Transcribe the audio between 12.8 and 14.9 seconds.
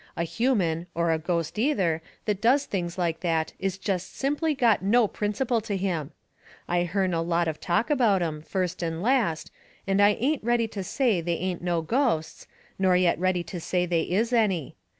yet ready to say they is any.